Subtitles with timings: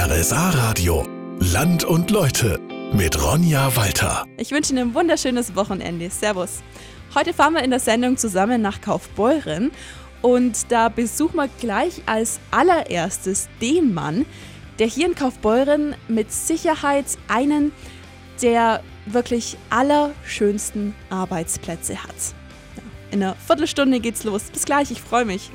[0.00, 1.04] RSA Radio.
[1.40, 2.60] Land und Leute
[2.92, 4.26] mit Ronja Walter.
[4.36, 6.08] Ich wünsche Ihnen ein wunderschönes Wochenende.
[6.08, 6.62] Servus.
[7.16, 9.72] Heute fahren wir in der Sendung zusammen nach Kaufbeuren
[10.22, 14.24] und da besuchen wir gleich als allererstes den Mann,
[14.78, 17.72] der hier in Kaufbeuren mit Sicherheit einen
[18.40, 22.14] der wirklich allerschönsten Arbeitsplätze hat.
[23.10, 24.44] In einer Viertelstunde geht's los.
[24.52, 25.50] Bis gleich, ich freue mich.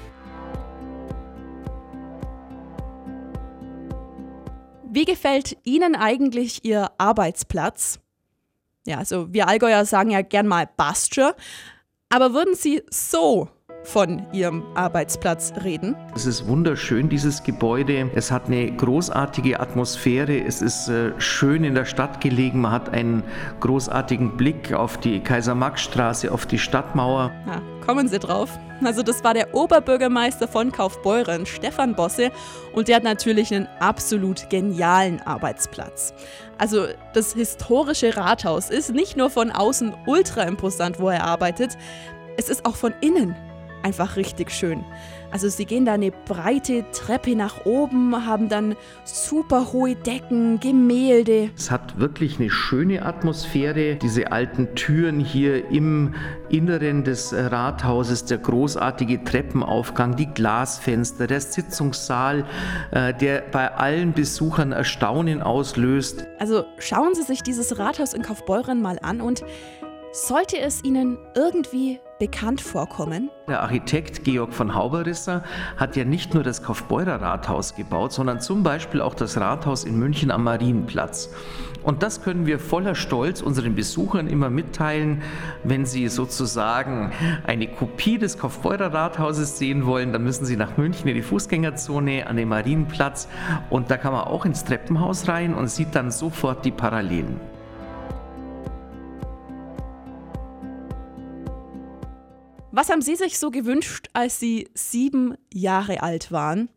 [4.93, 7.99] Wie gefällt Ihnen eigentlich Ihr Arbeitsplatz?
[8.85, 11.35] Ja, also wir Allgäuer sagen ja gern mal Basture.
[12.09, 13.49] Aber würden Sie so
[13.83, 15.95] von Ihrem Arbeitsplatz reden.
[16.13, 18.11] Es ist wunderschön, dieses Gebäude.
[18.13, 20.39] Es hat eine großartige Atmosphäre.
[20.39, 22.61] Es ist äh, schön in der Stadt gelegen.
[22.61, 23.23] Man hat einen
[23.61, 27.31] großartigen Blick auf die Kaiser-Max-Straße, auf die Stadtmauer.
[27.47, 28.49] Ja, kommen Sie drauf.
[28.83, 32.31] Also das war der Oberbürgermeister von Kaufbeuren, Stefan Bosse,
[32.73, 36.13] und der hat natürlich einen absolut genialen Arbeitsplatz.
[36.57, 41.77] Also das historische Rathaus ist nicht nur von außen ultra imposant, wo er arbeitet,
[42.37, 43.35] es ist auch von innen
[43.83, 44.83] einfach richtig schön.
[45.31, 51.49] Also sie gehen da eine breite Treppe nach oben, haben dann super hohe Decken, Gemälde.
[51.57, 53.95] Es hat wirklich eine schöne Atmosphäre.
[53.95, 56.13] Diese alten Türen hier im
[56.49, 62.45] Inneren des Rathauses, der großartige Treppenaufgang, die Glasfenster, der Sitzungssaal,
[62.91, 66.27] äh, der bei allen Besuchern Erstaunen auslöst.
[66.37, 69.43] Also schauen Sie sich dieses Rathaus in Kaufbeuren mal an und
[70.11, 73.29] sollte es Ihnen irgendwie bekannt vorkommen?
[73.49, 75.43] Der Architekt Georg von Hauberisser
[75.75, 79.99] hat ja nicht nur das Kaufbeurer Rathaus gebaut, sondern zum Beispiel auch das Rathaus in
[79.99, 81.29] München am Marienplatz.
[81.83, 85.21] Und das können wir voller Stolz unseren Besuchern immer mitteilen.
[85.65, 87.11] Wenn sie sozusagen
[87.45, 92.25] eine Kopie des Kaufbeurer Rathauses sehen wollen, dann müssen sie nach München in die Fußgängerzone
[92.25, 93.27] an den Marienplatz
[93.69, 97.52] und da kann man auch ins Treppenhaus rein und sieht dann sofort die Parallelen.
[102.75, 106.69] Was haben Sie sich so gewünscht, als Sie sieben Jahre alt waren?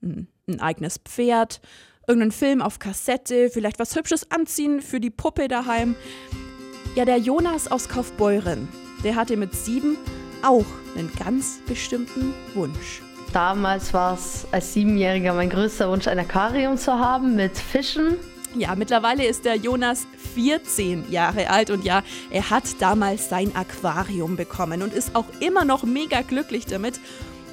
[0.00, 1.60] Hm, ein eigenes Pferd,
[2.08, 5.94] irgendeinen Film auf Kassette, vielleicht was Hübsches anziehen für die Puppe daheim.
[6.96, 8.66] Ja, der Jonas aus Kaufbeuren,
[9.04, 9.96] der hatte mit sieben
[10.42, 10.66] auch
[10.96, 13.00] einen ganz bestimmten Wunsch.
[13.32, 18.16] Damals war es als Siebenjähriger mein größter Wunsch, ein Aquarium zu haben mit Fischen.
[18.54, 24.36] Ja, mittlerweile ist der Jonas 14 Jahre alt und ja, er hat damals sein Aquarium
[24.36, 27.00] bekommen und ist auch immer noch mega glücklich damit.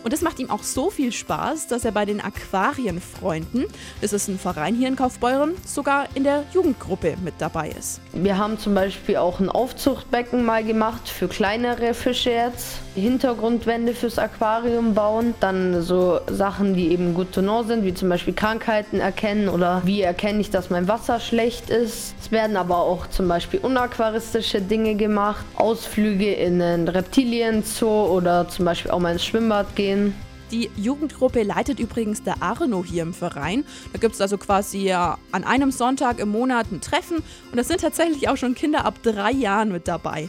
[0.03, 3.65] Und das macht ihm auch so viel Spaß, dass er bei den Aquarienfreunden,
[4.01, 7.99] das ist ein Verein hier in Kaufbeuren, sogar in der Jugendgruppe mit dabei ist.
[8.13, 12.79] Wir haben zum Beispiel auch ein Aufzuchtbecken mal gemacht für kleinere Fische jetzt.
[12.95, 15.33] Hintergrundwände fürs Aquarium bauen.
[15.39, 19.81] Dann so Sachen, die eben gut to know sind, wie zum Beispiel Krankheiten erkennen oder
[19.85, 22.15] wie erkenne ich, dass mein Wasser schlecht ist.
[22.19, 25.45] Es werden aber auch zum Beispiel unaquaristische Dinge gemacht.
[25.55, 30.13] Ausflüge in einen Reptilienzoo oder zum Beispiel auch mal ins Schwimmbad gehen gehen.
[30.51, 33.65] Die Jugendgruppe leitet übrigens der Arno hier im Verein.
[33.93, 37.63] Da gibt es also quasi ja an einem Sonntag im Monat ein Treffen und da
[37.63, 40.27] sind tatsächlich auch schon Kinder ab drei Jahren mit dabei.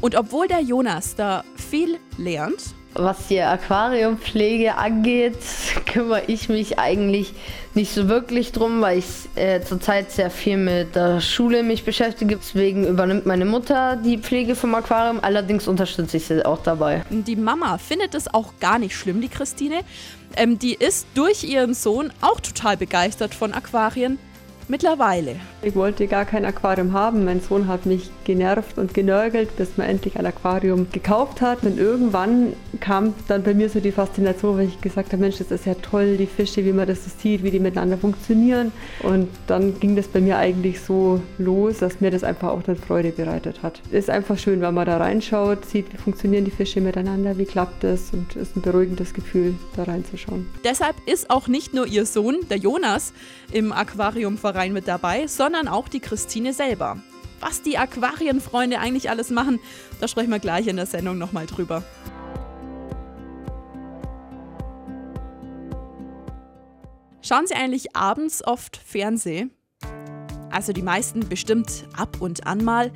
[0.00, 5.38] Und obwohl der Jonas da viel lernt, was die Aquariumpflege angeht,
[5.94, 7.32] kümmere ich mich eigentlich
[7.74, 9.06] nicht so wirklich drum, weil ich
[9.36, 12.34] äh, zurzeit sehr viel mit der Schule mich beschäftige.
[12.36, 15.20] Deswegen übernimmt meine Mutter die Pflege vom Aquarium.
[15.22, 17.04] Allerdings unterstütze ich sie auch dabei.
[17.10, 19.82] Die Mama findet es auch gar nicht schlimm, die Christine.
[20.36, 24.18] Ähm, die ist durch ihren Sohn auch total begeistert von Aquarien.
[24.66, 25.36] Mittlerweile.
[25.62, 27.24] Ich wollte gar kein Aquarium haben.
[27.24, 31.62] Mein Sohn hat mich genervt und genörgelt, bis man endlich ein Aquarium gekauft hat.
[31.62, 35.50] Und irgendwann kam dann bei mir so die Faszination, weil ich gesagt habe, Mensch, das
[35.50, 38.72] ist ja toll, die Fische, wie man das so sieht, wie die miteinander funktionieren.
[39.02, 42.76] Und dann ging das bei mir eigentlich so los, dass mir das einfach auch dann
[42.76, 43.80] Freude bereitet hat.
[43.90, 47.84] Ist einfach schön, wenn man da reinschaut, sieht, wie funktionieren die Fische miteinander, wie klappt
[47.84, 50.46] das und es ist ein beruhigendes Gefühl, da reinzuschauen.
[50.64, 53.12] Deshalb ist auch nicht nur ihr Sohn, der Jonas,
[53.52, 56.98] im Aquariumverein Verein mit dabei, sondern auch die Christine selber.
[57.40, 59.60] Was die Aquarienfreunde eigentlich alles machen,
[60.00, 61.82] da sprechen wir gleich in der Sendung nochmal drüber.
[67.22, 69.50] Schauen Sie eigentlich abends oft Fernsehen?
[70.50, 72.92] Also die meisten bestimmt ab und an mal.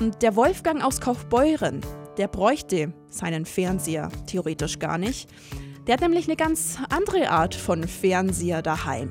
[0.00, 1.80] Und der Wolfgang aus Kaufbeuren,
[2.16, 5.30] der bräuchte seinen Fernseher theoretisch gar nicht.
[5.86, 9.10] Der hat nämlich eine ganz andere Art von Fernseher daheim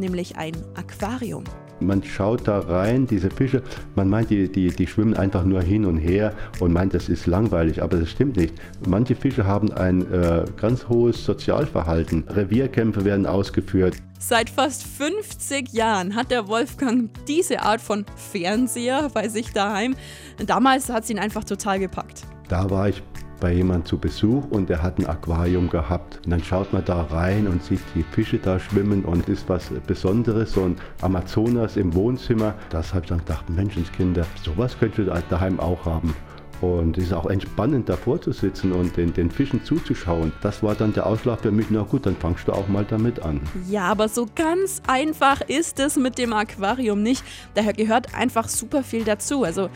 [0.00, 1.44] nämlich ein Aquarium.
[1.80, 3.62] Man schaut da rein, diese Fische,
[3.94, 7.26] man meint, die, die, die schwimmen einfach nur hin und her und meint, das ist
[7.26, 8.54] langweilig, aber das stimmt nicht.
[8.88, 12.24] Manche Fische haben ein äh, ganz hohes Sozialverhalten.
[12.28, 13.96] Revierkämpfe werden ausgeführt.
[14.18, 19.96] Seit fast 50 Jahren hat der Wolfgang diese Art von Fernseher bei sich daheim.
[20.44, 22.26] Damals hat es ihn einfach total gepackt.
[22.48, 23.02] Da war ich
[23.40, 26.20] bei jemand zu Besuch und der hat ein Aquarium gehabt.
[26.24, 29.70] Und dann schaut man da rein und sieht die Fische da schwimmen und ist was
[29.86, 32.54] Besonderes, so ein Amazonas im Wohnzimmer.
[32.68, 36.14] Das habe ich dann gedacht, Menschenskinder, sowas könnt ihr daheim auch haben.
[36.60, 40.32] Und es ist auch entspannend davor zu sitzen und den, den Fischen zuzuschauen.
[40.42, 43.22] Das war dann der Ausschlag für mich, na gut, dann fangst du auch mal damit
[43.22, 43.40] an.
[43.68, 47.24] Ja, aber so ganz einfach ist es mit dem Aquarium nicht.
[47.54, 49.44] Daher gehört einfach super viel dazu.
[49.44, 49.70] Also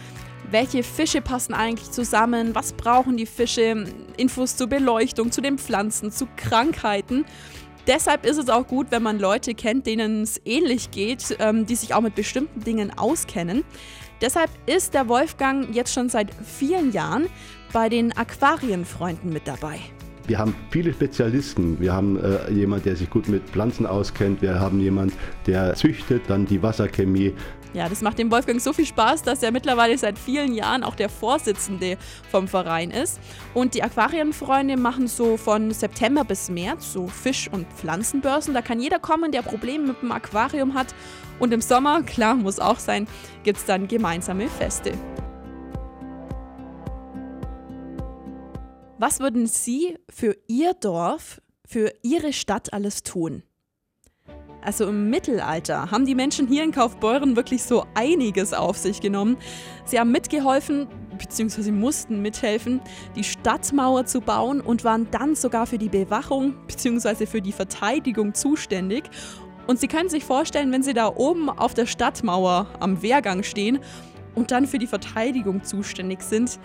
[0.51, 3.85] welche Fische passen eigentlich zusammen, was brauchen die Fische,
[4.17, 7.25] Infos zur Beleuchtung, zu den Pflanzen, zu Krankheiten.
[7.87, 11.75] Deshalb ist es auch gut, wenn man Leute kennt, denen es ähnlich geht, ähm, die
[11.75, 13.63] sich auch mit bestimmten Dingen auskennen.
[14.23, 17.27] Deshalb ist der Wolfgang jetzt schon seit vielen Jahren
[17.73, 19.81] bei den Aquarienfreunden mit dabei.
[20.27, 21.79] Wir haben viele Spezialisten.
[21.79, 24.41] Wir haben äh, jemanden, der sich gut mit Pflanzen auskennt.
[24.41, 25.15] Wir haben jemanden,
[25.47, 27.35] der züchtet, dann die Wasserchemie.
[27.75, 30.95] Ja, das macht dem Wolfgang so viel Spaß, dass er mittlerweile seit vielen Jahren auch
[30.95, 31.99] der Vorsitzende
[32.31, 33.19] vom Verein ist.
[33.53, 38.55] Und die Aquarienfreunde machen so von September bis März so Fisch- und Pflanzenbörsen.
[38.55, 40.95] Da kann jeder kommen, der Probleme mit dem Aquarium hat.
[41.41, 43.09] Und im Sommer, klar, muss auch sein,
[43.43, 44.93] gibt es dann gemeinsame Feste.
[48.99, 53.43] Was würden Sie für Ihr Dorf, für Ihre Stadt alles tun?
[54.65, 59.37] Also im Mittelalter haben die Menschen hier in Kaufbeuren wirklich so einiges auf sich genommen.
[59.85, 60.87] Sie haben mitgeholfen,
[61.19, 62.81] beziehungsweise mussten mithelfen,
[63.15, 68.33] die Stadtmauer zu bauen und waren dann sogar für die Bewachung beziehungsweise für die Verteidigung
[68.33, 69.05] zuständig.
[69.67, 73.81] Und Sie können sich vorstellen, wenn Sie da oben auf der Stadtmauer am Wehrgang stehen
[74.35, 76.59] und dann für die Verteidigung zuständig sind.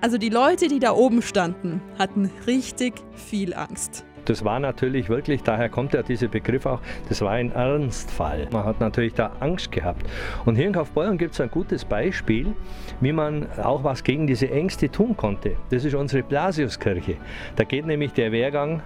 [0.00, 4.04] Also die Leute, die da oben standen, hatten richtig viel Angst.
[4.24, 8.48] Das war natürlich wirklich, daher kommt ja dieser Begriff auch, das war ein Ernstfall.
[8.52, 10.06] Man hat natürlich da Angst gehabt.
[10.44, 12.54] Und hier in Kaufbeuren gibt es ein gutes Beispiel,
[13.00, 15.56] wie man auch was gegen diese Ängste tun konnte.
[15.70, 17.16] Das ist unsere Blasiuskirche.
[17.56, 18.82] Da geht nämlich der Wehrgang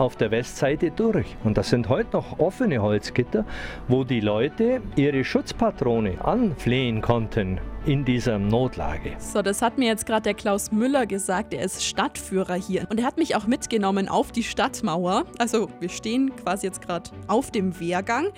[0.00, 1.36] auf der Westseite durch.
[1.44, 3.44] Und das sind heute noch offene Holzgitter,
[3.86, 9.12] wo die Leute ihre Schutzpatrone anflehen konnten in dieser Notlage.
[9.18, 11.54] So, das hat mir jetzt gerade der Klaus Müller gesagt.
[11.54, 12.86] Er ist Stadtführer hier.
[12.90, 15.24] Und er hat mich auch mitgenommen auf die Stadtmauer.
[15.38, 18.28] Also wir stehen quasi jetzt gerade auf dem Wehrgang.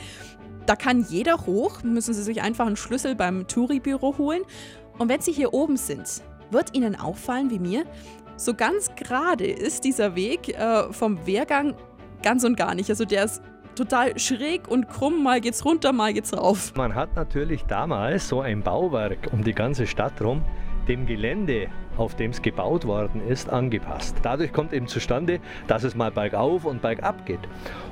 [0.66, 4.42] Da kann jeder hoch, müssen Sie sich einfach einen Schlüssel beim Touribüro holen.
[4.98, 6.22] Und wenn Sie hier oben sind,
[6.52, 7.84] wird Ihnen auffallen wie mir,
[8.42, 11.74] so ganz gerade ist dieser Weg äh, vom Wehrgang
[12.22, 12.90] ganz und gar nicht.
[12.90, 13.42] Also der ist
[13.74, 16.74] total schräg und krumm, mal geht's runter, mal geht's rauf.
[16.76, 20.44] Man hat natürlich damals so ein Bauwerk um die ganze Stadt rum
[20.88, 24.16] dem Gelände auf dem es gebaut worden ist, angepasst.
[24.22, 27.40] Dadurch kommt eben zustande, dass es mal bergauf und bergab geht.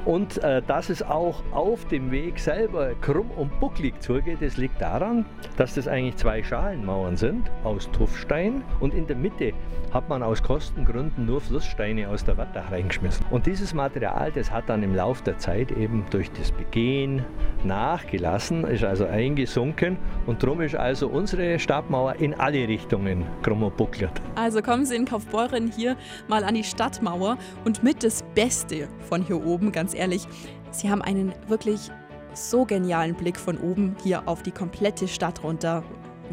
[0.05, 4.81] Und äh, dass es auch auf dem Weg selber krumm und bucklig zugeht, das liegt
[4.81, 5.27] daran,
[5.57, 9.53] dass das eigentlich zwei Schalenmauern sind aus Tuffstein und in der Mitte
[9.93, 13.27] hat man aus Kostengründen nur Flusssteine aus der Wattach reingeschmissen.
[13.31, 17.25] Und dieses Material, das hat dann im Laufe der Zeit eben durch das Begehen
[17.65, 23.77] nachgelassen, ist also eingesunken und darum ist also unsere Stabmauer in alle Richtungen krumm und
[23.77, 24.21] bucklig verklärt.
[24.35, 25.97] Also kommen Sie in Kaufbeuren hier
[26.29, 30.27] mal an die Stadtmauer und mit das Beste von hier oben, ganz ehrlich,
[30.71, 31.91] Sie haben einen wirklich
[32.33, 35.83] so genialen Blick von oben hier auf die komplette Stadt runter.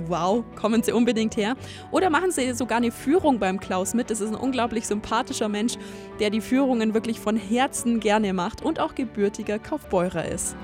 [0.06, 1.56] Wow, kommen Sie unbedingt her.
[1.90, 4.12] Oder machen Sie sogar eine Führung beim Klaus mit.
[4.12, 5.74] Das ist ein unglaublich sympathischer Mensch,
[6.20, 10.56] der die Führungen wirklich von Herzen gerne macht und auch gebürtiger Kaufbeurer ist.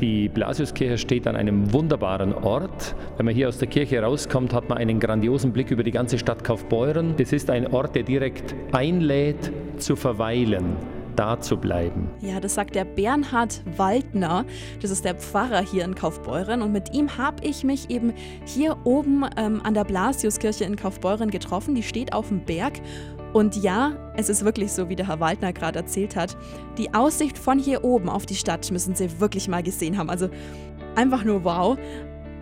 [0.00, 2.96] Die Blasiuskirche steht an einem wunderbaren Ort.
[3.16, 6.18] Wenn man hier aus der Kirche rauskommt, hat man einen grandiosen Blick über die ganze
[6.18, 7.14] Stadt Kaufbeuren.
[7.16, 10.76] Das ist ein Ort, der direkt einlädt, zu verweilen
[11.16, 12.08] da zu bleiben.
[12.20, 14.44] Ja, das sagt der Bernhard Waldner.
[14.82, 16.62] Das ist der Pfarrer hier in Kaufbeuren.
[16.62, 18.12] Und mit ihm habe ich mich eben
[18.44, 21.74] hier oben ähm, an der Blasiuskirche in Kaufbeuren getroffen.
[21.74, 22.80] Die steht auf dem Berg.
[23.34, 26.36] Und ja, es ist wirklich so, wie der Herr Waldner gerade erzählt hat.
[26.78, 30.08] Die Aussicht von hier oben auf die Stadt müssen Sie wirklich mal gesehen haben.
[30.08, 30.30] Also
[30.94, 31.76] einfach nur wow.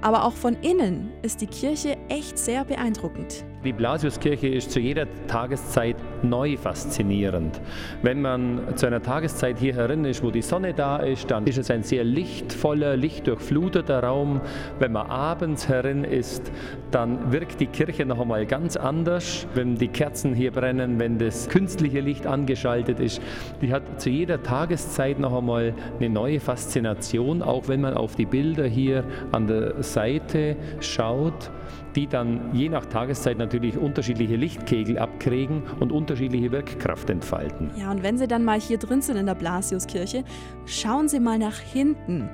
[0.02, 3.46] Aber auch von innen ist die Kirche echt sehr beeindruckend.
[3.64, 7.60] Die Blasiuskirche ist zu jeder Tageszeit neu faszinierend.
[8.02, 11.58] Wenn man zu einer Tageszeit hier herin ist, wo die Sonne da ist, dann ist
[11.58, 14.40] es ein sehr lichtvoller, lichtdurchfluteter Raum.
[14.80, 16.50] Wenn man abends herin ist,
[16.90, 19.46] dann wirkt die Kirche noch einmal ganz anders.
[19.54, 23.22] Wenn die Kerzen hier brennen, wenn das künstliche Licht angeschaltet ist,
[23.60, 28.26] die hat zu jeder Tageszeit noch einmal eine neue Faszination, auch wenn man auf die
[28.26, 31.52] Bilder hier an der Seite schaut
[31.94, 37.70] die dann je nach Tageszeit natürlich unterschiedliche Lichtkegel abkriegen und unterschiedliche Wirkkraft entfalten.
[37.76, 40.24] Ja, und wenn Sie dann mal hier drin sind in der Blasiuskirche,
[40.66, 42.28] schauen Sie mal nach hinten.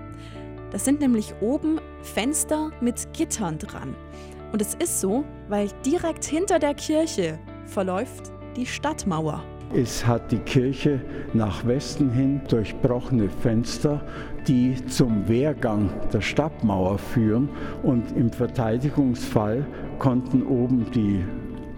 [0.70, 3.94] Das sind nämlich oben Fenster mit Gittern dran.
[4.52, 9.44] Und es ist so, weil direkt hinter der Kirche verläuft die Stadtmauer.
[9.75, 11.00] Es hat die Kirche
[11.34, 14.00] nach Westen hin durchbrochene Fenster,
[14.46, 17.50] die zum Wehrgang der Stadtmauer führen.
[17.82, 19.66] Und im Verteidigungsfall
[19.98, 21.22] konnten oben die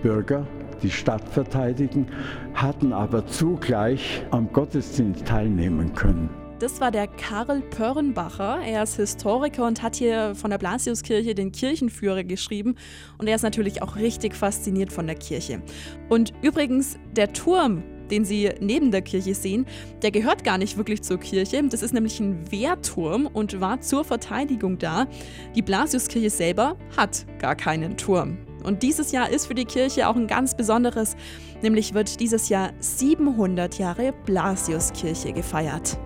[0.03, 0.47] Bürger
[0.83, 2.07] die Stadt verteidigen,
[2.55, 6.31] hatten aber zugleich am Gottesdienst teilnehmen können.
[6.61, 8.61] Das war der Karl Pörnbacher.
[8.63, 12.75] Er ist Historiker und hat hier von der Blasiuskirche den Kirchenführer geschrieben.
[13.17, 15.63] Und er ist natürlich auch richtig fasziniert von der Kirche.
[16.11, 19.65] Und übrigens, der Turm, den Sie neben der Kirche sehen,
[20.03, 21.63] der gehört gar nicht wirklich zur Kirche.
[21.67, 25.07] Das ist nämlich ein Wehrturm und war zur Verteidigung da.
[25.55, 28.37] Die Blasiuskirche selber hat gar keinen Turm.
[28.65, 31.17] Und dieses Jahr ist für die Kirche auch ein ganz besonderes,
[31.63, 35.99] nämlich wird dieses Jahr 700 Jahre Blasiuskirche gefeiert.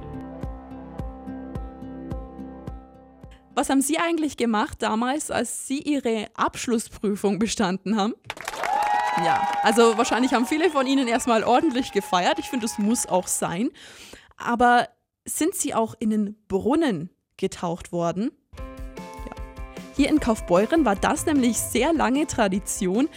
[3.54, 8.14] Was haben Sie eigentlich gemacht damals, als Sie Ihre Abschlussprüfung bestanden haben?
[9.24, 12.40] Ja, also wahrscheinlich haben viele von Ihnen erstmal ordentlich gefeiert.
[12.40, 13.70] Ich finde, es muss auch sein.
[14.36, 14.88] Aber
[15.24, 18.32] sind Sie auch in den Brunnen getaucht worden?
[19.96, 23.08] Hier in Kaufbeuren war das nämlich sehr lange Tradition.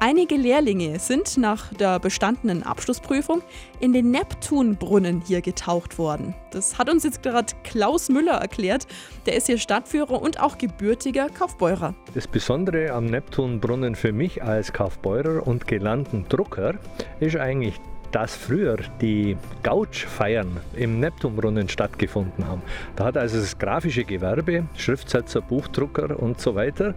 [0.00, 3.40] Einige Lehrlinge sind nach der bestandenen Abschlussprüfung
[3.80, 6.34] in den Neptunbrunnen hier getaucht worden.
[6.50, 8.86] Das hat uns jetzt gerade Klaus Müller erklärt.
[9.24, 11.94] Der ist hier Stadtführer und auch gebürtiger Kaufbeurer.
[12.12, 16.74] Das Besondere am Neptunbrunnen für mich als Kaufbeurer und gelernten Drucker
[17.18, 17.80] ist eigentlich
[18.12, 22.62] dass früher die Gautsch-Feiern im Neptunbrunnen stattgefunden haben.
[22.96, 26.94] Da hat also das grafische Gewerbe, Schriftsetzer, Buchdrucker und so weiter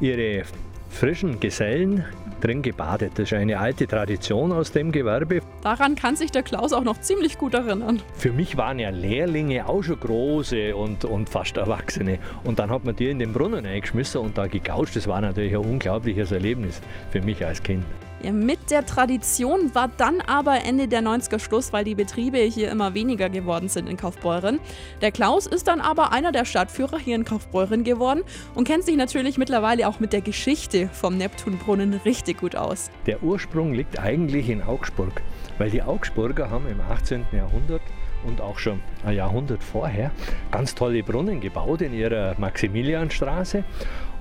[0.00, 0.44] ihre
[0.92, 2.04] frischen Gesellen
[2.40, 3.12] drin gebadet.
[3.14, 5.40] Das ist eine alte Tradition aus dem Gewerbe.
[5.62, 8.00] Daran kann sich der Klaus auch noch ziemlich gut erinnern.
[8.14, 12.18] Für mich waren ja Lehrlinge auch schon große und, und fast Erwachsene.
[12.44, 14.94] Und dann hat man die in den Brunnen eingeschmissen und da gegaucht.
[14.94, 17.84] Das war natürlich ein unglaubliches Erlebnis für mich als Kind.
[18.30, 22.94] Mit der Tradition war dann aber Ende der 90er Schluss, weil die Betriebe hier immer
[22.94, 24.60] weniger geworden sind in Kaufbeuren.
[25.00, 28.22] Der Klaus ist dann aber einer der Stadtführer hier in Kaufbeuren geworden
[28.54, 32.90] und kennt sich natürlich mittlerweile auch mit der Geschichte vom Neptunbrunnen richtig gut aus.
[33.06, 35.22] Der Ursprung liegt eigentlich in Augsburg,
[35.58, 37.26] weil die Augsburger haben im 18.
[37.32, 37.82] Jahrhundert
[38.24, 40.10] und auch schon ein Jahrhundert vorher
[40.50, 43.64] ganz tolle Brunnen gebaut in ihrer Maximilianstraße.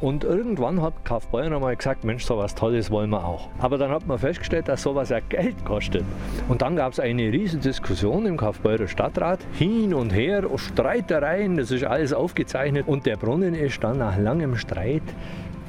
[0.01, 3.49] Und irgendwann hat Kaufbeuren einmal gesagt, Mensch, so was Tolles wollen wir auch.
[3.59, 6.03] Aber dann hat man festgestellt, dass sowas ja Geld kostet.
[6.49, 11.69] Und dann gab es eine riesige Diskussion im Kaufbeurer Stadtrat, hin und her, Streitereien, das
[11.69, 12.87] ist alles aufgezeichnet.
[12.87, 15.03] Und der Brunnen ist dann nach langem Streit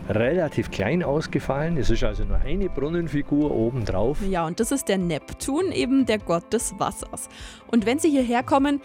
[0.08, 1.76] relativ klein ausgefallen.
[1.76, 4.18] Es ist also nur eine Brunnenfigur oben drauf.
[4.28, 7.28] Ja, und das ist der Neptun, eben der Gott des Wassers.
[7.70, 8.80] Und wenn Sie hierher kommen,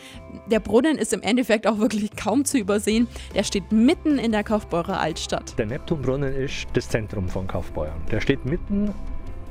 [0.47, 3.07] der Brunnen ist im Endeffekt auch wirklich kaum zu übersehen.
[3.36, 5.57] Der steht mitten in der Kaufbeurer Altstadt.
[5.57, 8.01] Der Neptunbrunnen ist das Zentrum von Kaufbeuren.
[8.12, 8.93] Der steht mitten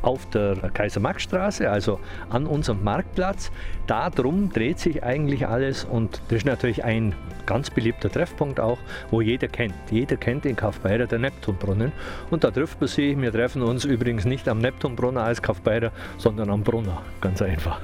[0.06, 1.98] auf der Kaiser-Max-Straße, also
[2.30, 3.50] an unserem Marktplatz.
[3.86, 8.78] Darum dreht sich eigentlich alles und das ist natürlich ein ganz beliebter Treffpunkt auch,
[9.10, 9.74] wo jeder kennt.
[9.90, 11.92] Jeder kennt in Kaufbeurer den Neptunbrunnen
[12.30, 13.20] und da trifft man sich.
[13.20, 17.80] Wir treffen uns übrigens nicht am Neptunbrunnen als Kaufbeurer, sondern am Brunner, ganz einfach.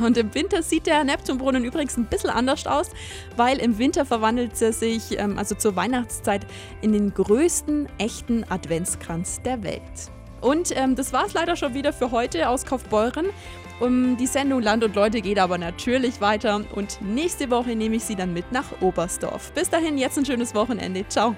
[0.00, 2.90] Und im Winter sieht der Neptunbrunnen übrigens ein bisschen anders aus,
[3.36, 6.46] weil im Winter verwandelt er sich, ähm, also zur Weihnachtszeit,
[6.80, 10.15] in den größten echten Adventskranz der Welt.
[10.40, 13.26] Und ähm, das war es leider schon wieder für heute aus Kaufbeuren.
[13.78, 18.04] Um die Sendung Land und Leute geht aber natürlich weiter und nächste Woche nehme ich
[18.04, 19.52] Sie dann mit nach Oberstdorf.
[19.52, 21.06] Bis dahin, jetzt ein schönes Wochenende.
[21.08, 21.36] Ciao.